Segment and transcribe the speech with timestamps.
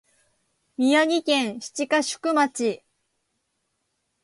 [0.77, 2.83] 宮城県七ヶ宿町